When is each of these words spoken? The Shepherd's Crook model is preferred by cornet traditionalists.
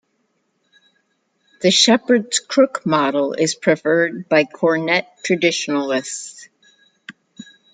The 1.61 1.69
Shepherd's 1.69 2.39
Crook 2.39 2.83
model 2.87 3.33
is 3.33 3.53
preferred 3.53 4.27
by 4.27 4.45
cornet 4.45 5.07
traditionalists. 5.23 6.49